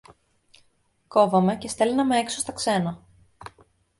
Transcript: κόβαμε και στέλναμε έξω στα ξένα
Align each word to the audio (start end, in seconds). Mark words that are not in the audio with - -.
κόβαμε 1.07 1.55
και 1.57 1.67
στέλναμε 1.67 2.17
έξω 2.19 2.39
στα 2.39 2.51
ξένα 2.51 3.03